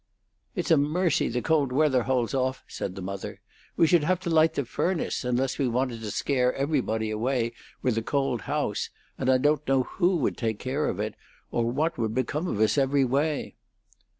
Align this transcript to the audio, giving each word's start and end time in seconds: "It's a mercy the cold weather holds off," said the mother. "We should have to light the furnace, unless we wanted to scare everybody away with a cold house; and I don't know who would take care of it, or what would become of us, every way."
"It's 0.55 0.71
a 0.71 0.77
mercy 0.77 1.29
the 1.29 1.43
cold 1.43 1.71
weather 1.71 2.01
holds 2.01 2.33
off," 2.33 2.63
said 2.67 2.95
the 2.95 3.03
mother. 3.03 3.39
"We 3.77 3.85
should 3.85 4.03
have 4.03 4.19
to 4.21 4.31
light 4.31 4.55
the 4.55 4.65
furnace, 4.65 5.23
unless 5.23 5.59
we 5.59 5.67
wanted 5.67 6.01
to 6.01 6.09
scare 6.09 6.51
everybody 6.55 7.11
away 7.11 7.53
with 7.83 7.99
a 7.99 8.01
cold 8.01 8.41
house; 8.49 8.89
and 9.19 9.29
I 9.29 9.37
don't 9.37 9.67
know 9.67 9.83
who 9.83 10.15
would 10.15 10.37
take 10.37 10.57
care 10.57 10.87
of 10.89 10.99
it, 10.99 11.13
or 11.51 11.69
what 11.69 11.99
would 11.99 12.15
become 12.15 12.47
of 12.47 12.59
us, 12.59 12.79
every 12.79 13.05
way." 13.05 13.57